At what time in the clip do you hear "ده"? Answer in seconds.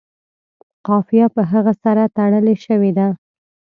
2.97-3.07